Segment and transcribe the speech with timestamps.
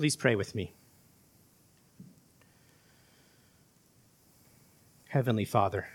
[0.00, 0.72] Please pray with me.
[5.10, 5.88] Heavenly Father,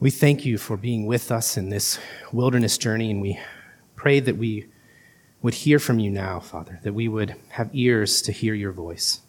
[0.00, 1.98] we thank you for being with us in this
[2.32, 3.38] wilderness journey, and we
[3.96, 4.66] pray that we
[5.42, 9.20] would hear from you now, Father, that we would have ears to hear your voice,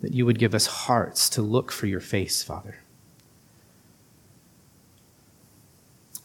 [0.00, 2.78] that you would give us hearts to look for your face, Father.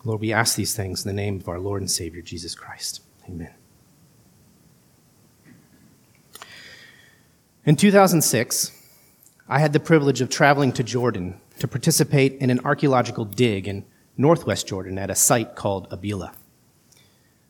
[0.05, 3.01] Lord, we ask these things in the name of our Lord and Savior, Jesus Christ.
[3.27, 3.53] Amen.
[7.65, 8.71] In 2006,
[9.49, 13.85] I had the privilege of traveling to Jordan to participate in an archaeological dig in
[14.15, 16.35] northwest Jordan at a site called Abila.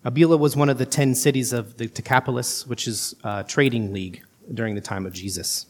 [0.05, 4.23] Abila was one of the 10 cities of the Decapolis, which is a trading league
[4.53, 5.65] during the time of Jesus.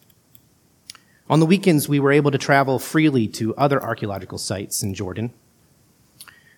[1.27, 5.33] On the weekends, we were able to travel freely to other archaeological sites in Jordan.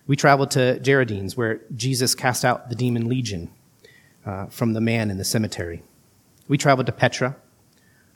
[0.06, 3.50] We traveled to Gerasenes, where Jesus cast out the demon legion
[4.26, 5.82] uh, from the man in the cemetery.
[6.48, 7.36] We traveled to Petra,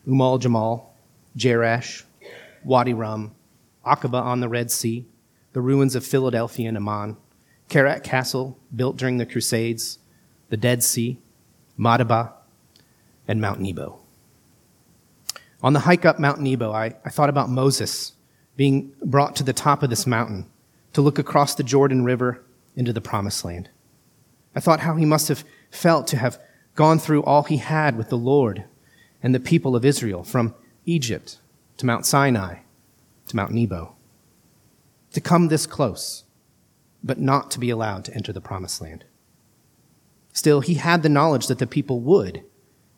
[0.06, 0.94] Umm al Jamal,
[1.36, 2.04] Jerash,
[2.64, 3.34] Wadi Rum,
[3.86, 5.06] Aqaba on the Red Sea,
[5.52, 7.16] the ruins of Philadelphia and Amman,
[7.68, 9.98] Karak Castle, built during the Crusades,
[10.48, 11.18] the Dead Sea,
[11.78, 12.32] Madaba,
[13.28, 13.98] and Mount Nebo.
[15.62, 18.12] On the hike up Mount Nebo, I, I thought about Moses
[18.56, 20.46] being brought to the top of this mountain
[20.92, 22.42] to look across the Jordan River
[22.76, 23.70] into the Promised Land.
[24.54, 26.38] I thought how he must have felt to have
[26.74, 28.64] gone through all he had with the Lord
[29.22, 31.38] and the people of Israel from Egypt
[31.76, 32.56] to Mount Sinai
[33.28, 33.94] to Mount Nebo.
[35.12, 36.24] To come this close,
[37.02, 39.04] but not to be allowed to enter the promised land.
[40.32, 42.42] Still, he had the knowledge that the people would,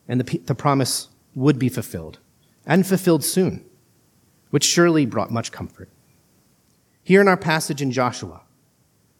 [0.06, 2.18] and the, the promise would be fulfilled,
[2.64, 3.64] and fulfilled soon,
[4.50, 5.88] which surely brought much comfort.
[7.02, 8.42] Here in our passage in Joshua,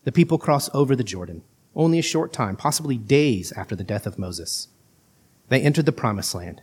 [0.05, 1.43] the people cross over the Jordan
[1.75, 4.69] only a short time, possibly days after the death of Moses.
[5.49, 6.63] They enter the promised land,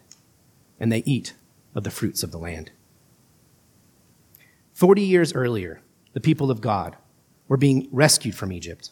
[0.81, 1.35] and they eat
[1.75, 2.71] of the fruits of the land.
[4.73, 5.81] Forty years earlier,
[6.13, 6.97] the people of God
[7.47, 8.89] were being rescued from Egypt.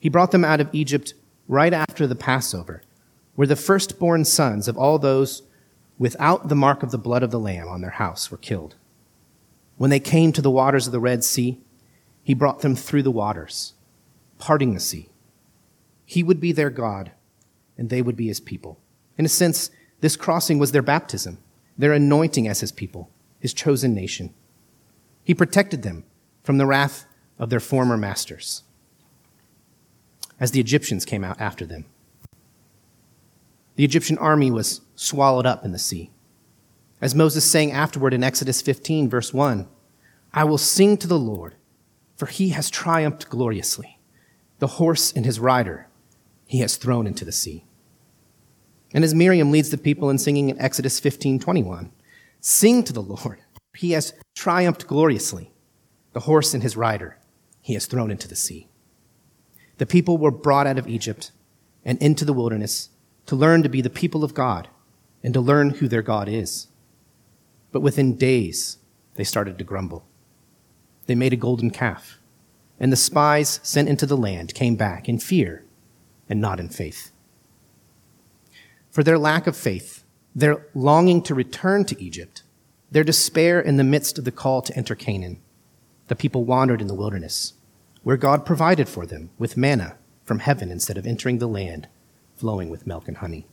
[0.00, 1.14] He brought them out of Egypt
[1.46, 2.82] right after the Passover,
[3.36, 5.42] where the firstborn sons of all those
[5.96, 8.74] without the mark of the blood of the Lamb on their house were killed.
[9.76, 11.60] When they came to the waters of the Red Sea,
[12.24, 13.74] he brought them through the waters,
[14.38, 15.08] parting the sea.
[16.04, 17.12] He would be their God,
[17.78, 18.80] and they would be his people.
[19.16, 19.70] In a sense,
[20.02, 21.38] this crossing was their baptism,
[21.78, 23.08] their anointing as his people,
[23.38, 24.34] his chosen nation.
[25.22, 26.04] He protected them
[26.42, 27.06] from the wrath
[27.38, 28.64] of their former masters
[30.40, 31.84] as the Egyptians came out after them.
[33.76, 36.10] The Egyptian army was swallowed up in the sea.
[37.00, 39.68] As Moses sang afterward in Exodus 15, verse 1,
[40.34, 41.54] I will sing to the Lord,
[42.16, 44.00] for he has triumphed gloriously.
[44.58, 45.86] The horse and his rider
[46.44, 47.64] he has thrown into the sea.
[48.94, 51.90] And as Miriam leads the people in singing in Exodus 15, 21,
[52.40, 53.40] sing to the Lord,
[53.74, 55.52] he has triumphed gloriously
[56.12, 57.18] the horse and his rider
[57.62, 58.68] he has thrown into the sea.
[59.78, 61.30] The people were brought out of Egypt
[61.84, 62.90] and into the wilderness
[63.26, 64.68] to learn to be the people of God
[65.22, 66.66] and to learn who their God is.
[67.70, 68.78] But within days,
[69.14, 70.06] they started to grumble.
[71.06, 72.18] They made a golden calf,
[72.78, 75.64] and the spies sent into the land came back in fear
[76.28, 77.11] and not in faith.
[78.92, 80.04] For their lack of faith,
[80.34, 82.42] their longing to return to Egypt,
[82.90, 85.40] their despair in the midst of the call to enter Canaan,
[86.08, 87.54] the people wandered in the wilderness,
[88.02, 91.88] where God provided for them with manna from heaven instead of entering the land
[92.36, 93.46] flowing with milk and honey.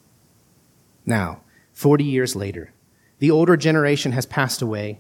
[1.06, 1.40] Now,
[1.72, 2.74] 40 years later,
[3.20, 5.00] the older generation has passed away,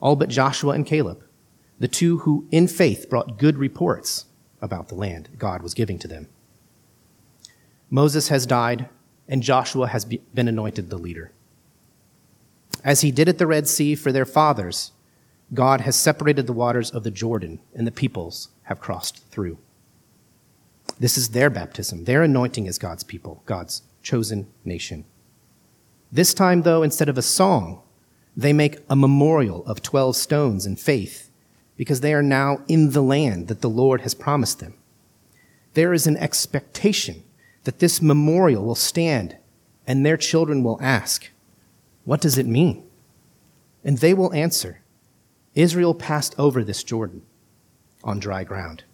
[0.00, 1.22] all but Joshua and Caleb,
[1.78, 4.24] the two who in faith brought good reports
[4.60, 6.26] about the land God was giving to them.
[7.88, 8.88] Moses has died,
[9.28, 11.32] and Joshua has been anointed the leader.
[12.84, 14.92] As he did at the Red Sea for their fathers,
[15.54, 19.58] God has separated the waters of the Jordan, and the peoples have crossed through.
[20.98, 25.04] This is their baptism, their anointing as God's people, God's chosen nation.
[26.10, 27.82] This time, though, instead of a song,
[28.36, 31.30] they make a memorial of 12 stones in faith
[31.76, 34.74] because they are now in the land that the Lord has promised them.
[35.74, 37.22] There is an expectation
[37.66, 39.36] that this memorial will stand
[39.88, 41.30] and their children will ask,
[42.04, 42.84] What does it mean?
[43.82, 44.82] And they will answer,
[45.56, 47.22] Israel passed over this Jordan
[48.04, 48.84] on dry ground.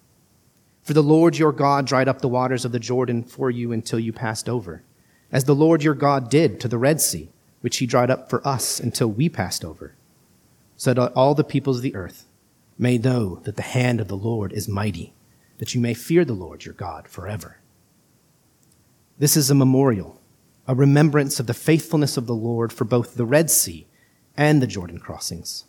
[0.81, 3.99] For the Lord your God dried up the waters of the Jordan for you until
[3.99, 4.81] you passed over,
[5.31, 7.29] as the Lord your God did to the Red Sea,
[7.61, 9.93] which he dried up for us until we passed over,
[10.77, 12.25] so that all the peoples of the earth
[12.79, 15.13] may know that the hand of the Lord is mighty,
[15.59, 17.59] that you may fear the Lord your God forever.
[19.23, 20.19] This is a memorial,
[20.67, 23.87] a remembrance of the faithfulness of the Lord for both the Red Sea
[24.35, 25.63] and the Jordan crossings,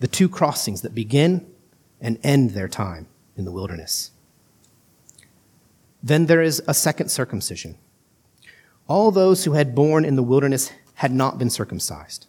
[0.00, 1.46] the two crossings that begin
[2.00, 3.06] and end their time
[3.36, 4.10] in the wilderness.
[6.02, 7.78] Then there is a second circumcision.
[8.88, 12.26] All those who had born in the wilderness had not been circumcised.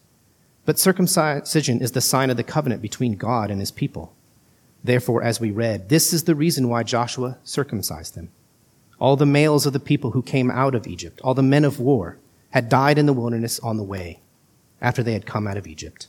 [0.65, 4.13] But circumcision is the sign of the covenant between God and his people.
[4.83, 8.29] Therefore, as we read, this is the reason why Joshua circumcised them.
[9.03, 11.77] All the males of the people who came out of Egypt, all the men of
[11.77, 12.19] war,
[12.51, 14.21] had died in the wilderness on the way
[14.79, 16.07] after they had come out of Egypt.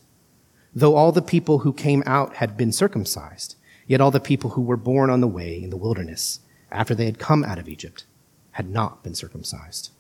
[0.72, 3.56] Though all the people who came out had been circumcised,
[3.88, 6.38] yet all the people who were born on the way in the wilderness
[6.70, 8.04] after they had come out of Egypt
[8.52, 9.90] had not been circumcised.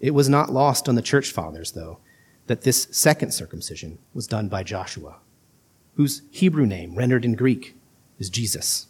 [0.00, 1.98] It was not lost on the church fathers, though,
[2.46, 5.16] that this second circumcision was done by Joshua,
[5.96, 7.76] whose Hebrew name, rendered in Greek,
[8.18, 8.86] is Jesus.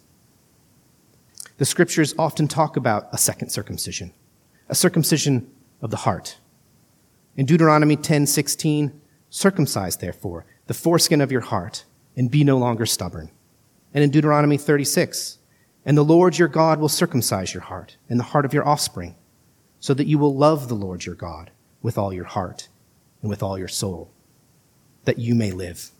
[1.59, 4.13] The scriptures often talk about a second circumcision,
[4.69, 5.51] a circumcision
[5.81, 6.37] of the heart.
[7.35, 8.93] In Deuteronomy 10:16,
[9.29, 11.83] circumcise therefore the foreskin of your heart
[12.15, 13.29] and be no longer stubborn.
[13.93, 15.39] And in Deuteronomy 36,
[15.83, 19.17] and the Lord your God will circumcise your heart and the heart of your offspring,
[19.81, 21.51] so that you will love the Lord your God
[21.81, 22.69] with all your heart
[23.21, 24.13] and with all your soul,
[25.03, 25.91] that you may live.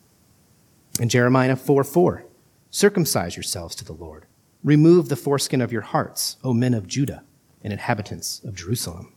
[0.98, 2.24] In Jeremiah 4 4,
[2.70, 4.24] circumcise yourselves to the Lord.
[4.62, 7.24] Remove the foreskin of your hearts, O men of Judah
[7.62, 9.14] and inhabitants of Jerusalem.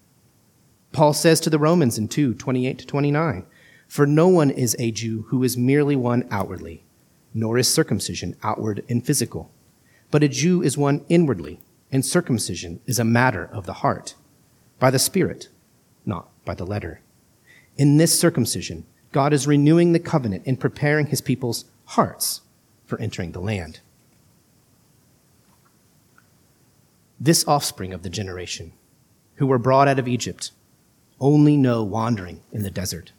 [0.91, 3.45] Paul says to the Romans in 2 28 to 29,
[3.87, 6.85] For no one is a Jew who is merely one outwardly,
[7.33, 9.51] nor is circumcision outward and physical
[10.13, 11.59] but a Jew is one inwardly,
[11.91, 14.13] and circumcision is a matter of the heart,
[14.77, 15.49] by the Spirit,
[16.05, 17.01] not by the letter.
[17.77, 22.41] In this circumcision, God is renewing the covenant and preparing his people's hearts
[22.85, 23.79] for entering the land.
[27.23, 28.73] This offspring of the generation,
[29.35, 30.51] who were brought out of Egypt,
[31.21, 33.13] only know wandering in the desert.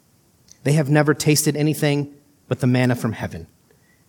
[0.62, 2.14] They have never tasted anything
[2.46, 3.46] but the manna from heaven.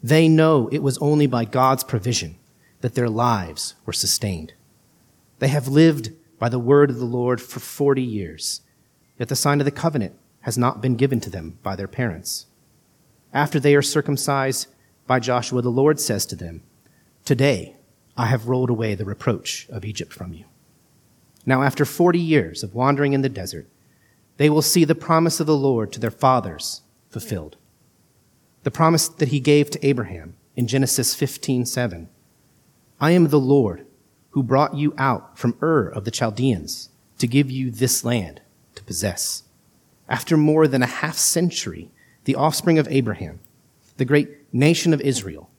[0.03, 2.35] They know it was only by God's provision
[2.81, 4.51] that their lives were sustained.
[5.39, 8.63] They have lived by the word of the Lord for 40 years,
[9.17, 12.47] yet the sign of the covenant has not been given to them by their parents.
[13.31, 14.67] After they are circumcised
[15.07, 16.63] by Joshua, the Lord says to them,
[17.23, 17.77] Today
[18.17, 20.45] I have rolled away the reproach of Egypt from you.
[21.45, 23.67] Now, after 40 years of wandering in the desert,
[24.37, 27.57] they will see the promise of the Lord to their fathers fulfilled.
[28.63, 32.09] The promise that he gave to Abraham in Genesis 15 7
[32.99, 33.85] I am the Lord
[34.31, 36.89] who brought you out from Ur of the Chaldeans
[37.19, 38.41] to give you this land
[38.75, 39.43] to possess.
[40.09, 41.89] After more than a half century,
[42.25, 43.39] the offspring of Abraham,
[43.97, 45.49] the great nation of Israel,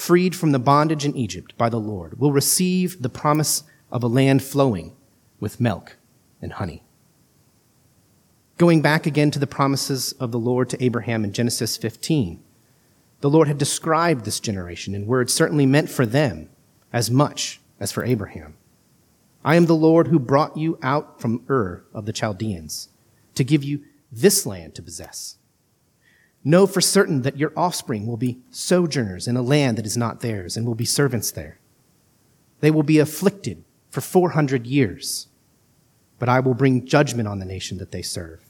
[0.00, 4.06] freed from the bondage in Egypt by the Lord, will receive the promise of a
[4.08, 4.96] land flowing
[5.38, 5.98] with milk
[6.40, 6.82] and honey.
[8.56, 12.42] Going back again to the promises of the Lord to Abraham in Genesis 15,
[13.20, 16.48] the Lord had described this generation in words certainly meant for them
[16.94, 18.56] as much as for Abraham.
[19.44, 22.88] I am the Lord who brought you out from Ur of the Chaldeans
[23.34, 25.36] to give you this land to possess.
[26.42, 30.20] Know for certain that your offspring will be sojourners in a land that is not
[30.20, 31.58] theirs and will be servants there.
[32.60, 35.28] They will be afflicted for 400 years,
[36.18, 38.44] but I will bring judgment on the nation that they serve.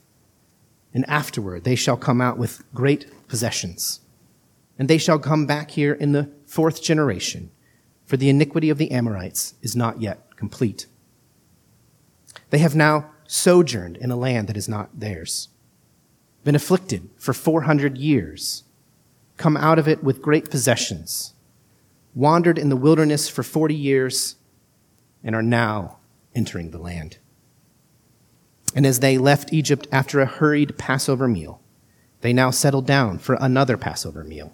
[0.93, 4.01] And afterward they shall come out with great possessions.
[4.79, 7.51] And they shall come back here in the fourth generation
[8.11, 10.89] for the iniquity of the Amorites is not yet complete.
[12.51, 15.49] They have now sojourned in a land that is not theirs,
[16.45, 18.65] been afflicted for 400 years,
[19.37, 21.35] come out of it with great possessions,
[22.15, 24.37] wandered in the wilderness for 40 years,
[25.23, 25.99] and are now
[26.35, 27.19] entering the land.
[28.75, 31.61] And as they left Egypt after a hurried Passover meal,
[32.21, 34.53] they now settled down for another Passover meal,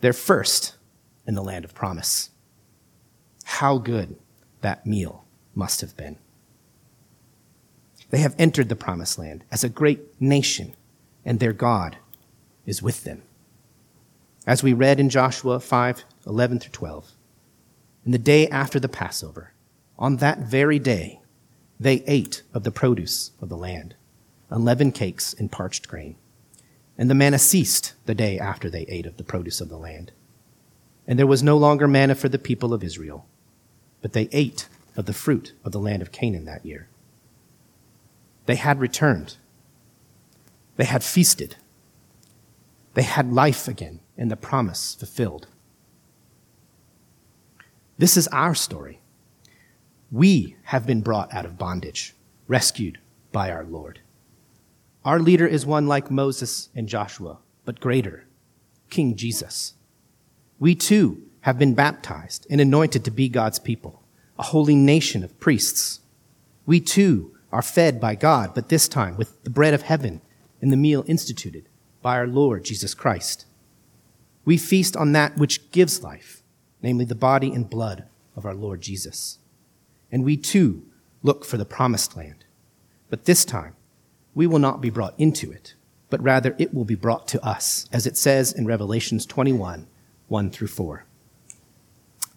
[0.00, 0.76] their first
[1.26, 2.30] in the land of promise
[3.46, 4.16] how good
[4.60, 5.24] that meal
[5.54, 6.18] must have been.
[8.10, 10.74] They have entered the promised land as a great nation,
[11.26, 11.98] and their God
[12.64, 13.20] is with them.
[14.46, 17.12] As we read in Joshua 5 11 through 12,
[18.06, 19.52] in the day after the Passover,
[19.98, 21.20] on that very day,
[21.78, 23.94] they ate of the produce of the land,
[24.48, 26.16] unleavened cakes and parched grain.
[26.96, 30.12] And the manna ceased the day after they ate of the produce of the land.
[31.06, 33.26] And there was no longer manna for the people of Israel
[34.06, 36.88] but they ate of the fruit of the land of Canaan that year.
[38.46, 39.36] They had returned.
[40.76, 41.56] They had feasted.
[42.94, 45.48] They had life again and the promise fulfilled.
[47.98, 49.00] This is our story.
[50.10, 52.14] We have been brought out of bondage,
[52.46, 52.98] rescued
[53.32, 54.00] by our Lord.
[55.04, 58.24] Our leader is one like Moses and Joshua, but greater,
[58.90, 59.74] King Jesus.
[60.58, 64.02] We too have been baptized and anointed to be God's people,
[64.38, 66.00] a holy nation of priests.
[66.66, 70.20] We too are fed by God, but this time with the bread of heaven
[70.60, 71.68] and the meal instituted
[72.02, 73.46] by our Lord Jesus Christ.
[74.44, 76.42] We feast on that which gives life,
[76.82, 78.04] namely the body and blood
[78.36, 79.38] of our Lord Jesus.
[80.12, 80.86] And we too
[81.22, 82.44] look for the promised land.
[83.10, 83.74] But this time,
[84.34, 85.74] we will not be brought into it,
[86.10, 89.88] but rather it will be brought to us, as it says in Revelations 21
[90.28, 91.06] 1 through 4.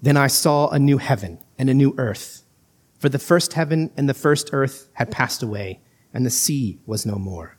[0.01, 2.43] Then I saw a new heaven and a new earth,
[2.97, 5.81] for the first heaven and the first earth had passed away,
[6.13, 7.58] and the sea was no more.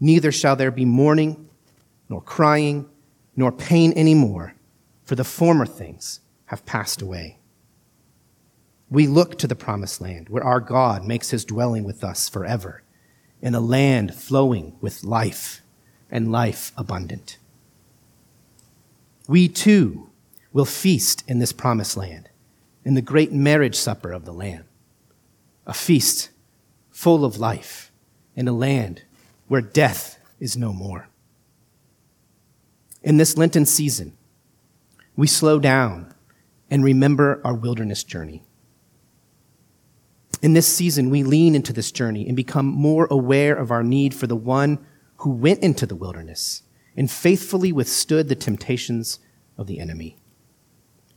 [0.00, 1.48] Neither shall there be mourning,
[2.08, 2.88] nor crying,
[3.36, 4.54] nor pain any more,
[5.04, 7.38] for the former things have passed away.
[8.90, 12.82] We look to the promised land where our God makes his dwelling with us forever,
[13.40, 15.62] in a land flowing with life
[16.10, 17.38] and life abundant.
[19.26, 20.10] We too
[20.52, 22.28] will feast in this promised land,
[22.84, 24.64] in the great marriage supper of the Lamb,
[25.66, 26.30] a feast
[26.90, 27.90] full of life
[28.36, 29.02] in a land
[29.54, 31.08] where death is no more.
[33.04, 34.16] In this Lenten season,
[35.14, 36.12] we slow down
[36.68, 38.42] and remember our wilderness journey.
[40.42, 44.12] In this season, we lean into this journey and become more aware of our need
[44.12, 44.84] for the one
[45.18, 46.64] who went into the wilderness
[46.96, 49.20] and faithfully withstood the temptations
[49.56, 50.16] of the enemy.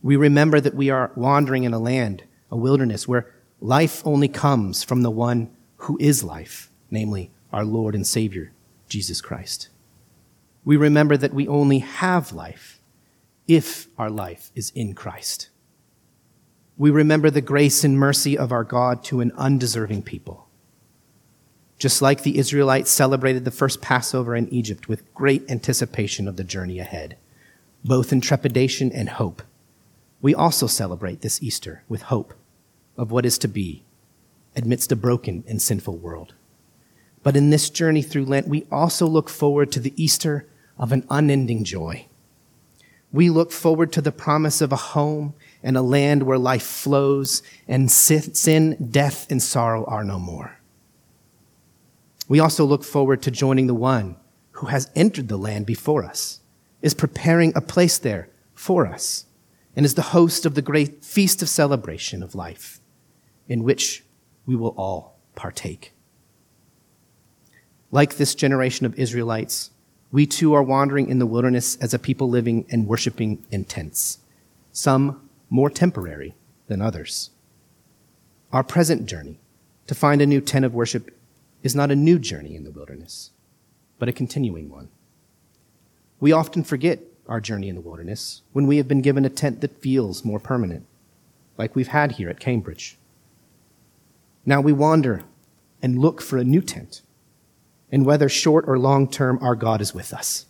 [0.00, 4.84] We remember that we are wandering in a land, a wilderness, where life only comes
[4.84, 8.52] from the one who is life, namely our Lord and Savior,
[8.88, 9.68] Jesus Christ.
[10.64, 12.80] We remember that we only have life
[13.46, 15.48] if our life is in Christ
[16.78, 20.48] we remember the grace and mercy of our God to an undeserving people.
[21.76, 26.44] Just like the Israelites celebrated the first Passover in Egypt with great anticipation of the
[26.44, 27.16] journey ahead,
[27.84, 29.42] both in trepidation and hope,
[30.20, 32.32] we also celebrate this Easter with hope
[32.96, 33.82] of what is to be
[34.56, 36.34] amidst a broken and sinful world.
[37.22, 40.46] But in this journey through Lent, we also look forward to the Easter
[40.78, 42.06] of an unending joy.
[43.10, 47.42] We look forward to the promise of a home and a land where life flows
[47.66, 50.58] and sin, death, and sorrow are no more.
[52.28, 54.16] We also look forward to joining the one
[54.52, 56.40] who has entered the land before us,
[56.82, 59.24] is preparing a place there for us,
[59.74, 62.80] and is the host of the great feast of celebration of life,
[63.48, 64.04] in which
[64.44, 65.94] we will all partake.
[67.90, 69.70] Like this generation of Israelites,
[70.12, 74.18] we too are wandering in the wilderness as a people living and worshiping in tents.
[74.72, 76.34] Some more temporary
[76.66, 77.30] than others.
[78.52, 79.38] Our present journey
[79.86, 81.14] to find a new tent of worship
[81.62, 83.30] is not a new journey in the wilderness,
[83.98, 84.88] but a continuing one.
[86.20, 89.60] We often forget our journey in the wilderness when we have been given a tent
[89.60, 90.86] that feels more permanent,
[91.56, 92.98] like we've had here at Cambridge.
[94.46, 95.22] Now we wander
[95.82, 97.02] and look for a new tent,
[97.90, 100.46] and whether short or long term, our God is with us.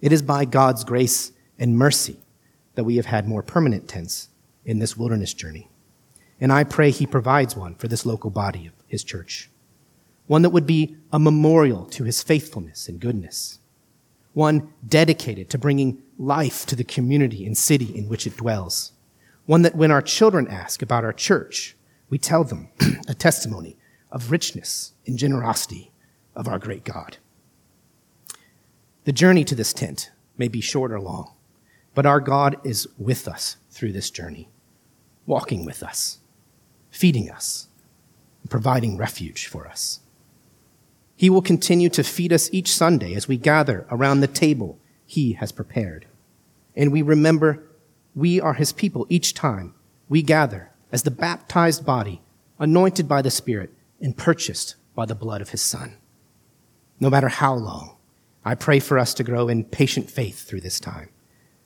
[0.00, 2.18] It is by God's grace and mercy
[2.74, 4.28] that we have had more permanent tents
[4.64, 5.68] in this wilderness journey.
[6.40, 9.48] And I pray he provides one for this local body of his church.
[10.26, 13.60] One that would be a memorial to his faithfulness and goodness.
[14.32, 18.92] One dedicated to bringing life to the community and city in which it dwells.
[19.46, 21.76] One that when our children ask about our church,
[22.08, 22.70] we tell them
[23.08, 23.76] a testimony
[24.10, 25.91] of richness and generosity
[26.34, 27.18] of our great God.
[29.04, 31.32] The journey to this tent may be short or long.
[31.94, 34.48] But our God is with us through this journey,
[35.26, 36.18] walking with us,
[36.90, 37.68] feeding us,
[38.42, 40.00] and providing refuge for us.
[41.16, 45.34] He will continue to feed us each Sunday as we gather around the table He
[45.34, 46.06] has prepared.
[46.74, 47.62] And we remember
[48.14, 49.74] we are His people each time
[50.08, 52.20] we gather as the baptized body,
[52.58, 53.70] anointed by the Spirit
[54.00, 55.96] and purchased by the blood of His Son.
[57.02, 57.96] No matter how long,
[58.44, 61.08] I pray for us to grow in patient faith through this time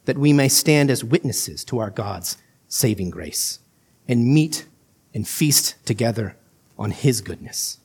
[0.06, 2.38] that we may stand as witnesses to our God's
[2.68, 3.58] saving grace
[4.08, 4.64] and meet
[5.12, 6.36] and feast together
[6.78, 7.80] on his goodness.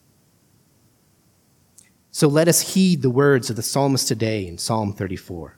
[2.09, 5.57] So let us heed the words of the psalmist today in Psalm 34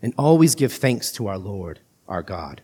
[0.00, 2.62] and always give thanks to our Lord, our God,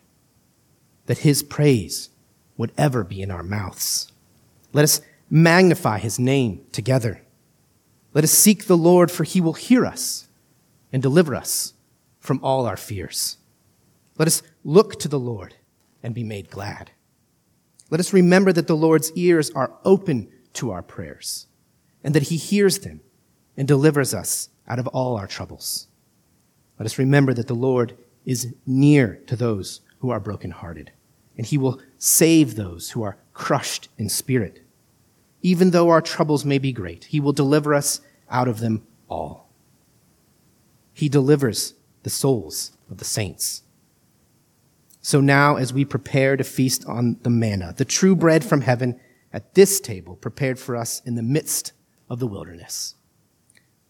[1.05, 2.09] that his praise
[2.57, 4.11] would ever be in our mouths.
[4.73, 7.21] Let us magnify his name together.
[8.15, 10.29] Let us seek the Lord, for he will hear us
[10.93, 11.75] and deliver us
[12.21, 13.39] from all our fears.
[14.19, 15.57] Let us look to the Lord
[16.03, 16.91] and be made glad.
[17.91, 21.47] Let us remember that the Lord's ears are open to our prayers
[22.05, 23.01] and that he hears them
[23.57, 25.89] and delivers us out of all our troubles.
[26.79, 30.91] Let us remember that the Lord is near to those who are brokenhearted,
[31.37, 34.63] and he will save those who are crushed in spirit.
[35.43, 39.51] Even though our troubles may be great, he will deliver us out of them all.
[40.95, 43.63] He delivers the souls of the saints.
[45.01, 49.01] So now, as we prepare to feast on the manna, the true bread from heaven,
[49.33, 51.73] at this table prepared for us in the midst
[52.09, 52.95] of the wilderness,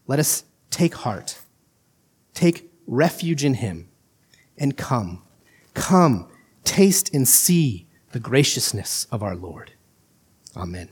[0.07, 1.39] let us take heart,
[2.33, 3.89] take refuge in him,
[4.57, 5.23] and come,
[5.75, 6.29] come,
[6.65, 9.73] taste and see the graciousness of our Lord.
[10.57, 10.91] Amen.